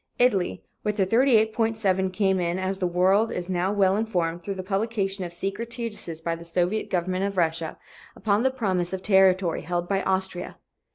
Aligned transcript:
Italy 0.17 0.63
with 0.83 0.97
her 0.97 1.05
38.7 1.05 2.11
came 2.11 2.39
in, 2.39 2.57
as 2.57 2.79
the 2.79 2.87
world 2.87 3.31
is 3.31 3.47
now 3.47 3.71
well 3.71 3.95
informed 3.95 4.41
through 4.41 4.55
the 4.55 4.63
publication 4.63 5.23
of 5.25 5.31
secret 5.31 5.69
treaties 5.69 6.19
by 6.21 6.33
the 6.35 6.43
Soviet 6.43 6.89
government 6.89 7.23
of 7.25 7.37
Russia, 7.37 7.77
upon 8.15 8.41
the 8.41 8.49
promise 8.49 8.93
of 8.93 9.03
territory 9.03 9.61
held 9.61 9.87
by 9.87 10.01
Austria. 10.01 10.57